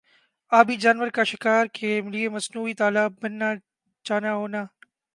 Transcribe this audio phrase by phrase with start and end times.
[0.51, 3.49] آبی جانور کا شکار کا لئے مصنوعی تالاب بننا
[4.05, 4.61] جانا ہونا